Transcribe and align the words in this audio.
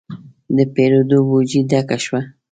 د 0.55 0.57
پیرود 0.73 1.11
بوجي 1.27 1.61
ډکه 1.69 1.97
شوه. 2.05 2.21